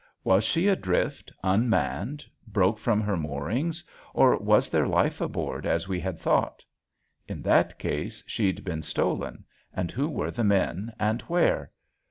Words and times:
Was 0.23 0.43
she 0.43 0.67
adrift 0.67 1.31
unmanned, 1.43 2.25
broke 2.47 2.79
from 2.79 3.01
her 3.01 3.15
moorings, 3.15 3.83
or 4.15 4.35
was 4.35 4.67
there 4.67 4.87
life 4.87 5.21
aboard 5.21 5.63
as 5.67 5.87
we 5.87 5.99
had 5.99 6.17
thought? 6.17 6.65
In 7.27 7.43
that 7.43 7.77
case 7.77 8.23
she'd 8.25 8.63
been 8.65 8.81
stolen, 8.81 9.43
and 9.71 9.91
who 9.91 10.09
were 10.09 10.31
the 10.31 10.43
men 10.43 10.91
and 10.99 11.21
where? 11.29 11.69